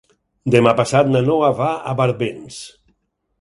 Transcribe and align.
Demà 0.53 0.71
passat 0.79 1.11
na 1.17 1.21
Noa 1.27 1.51
va 1.61 1.69
a 1.93 1.95
Barbens. 2.01 2.59